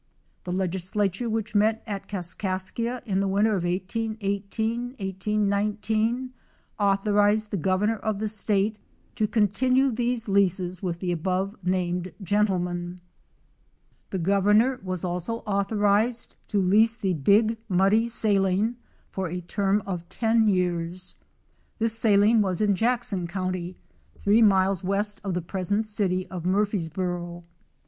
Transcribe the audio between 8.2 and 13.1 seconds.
State 252 to continue these leases with the above named gentlemen.